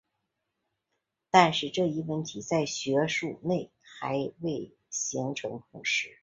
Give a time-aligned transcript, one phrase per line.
[1.29, 6.17] 但是这一问题在学界内还未形成共识。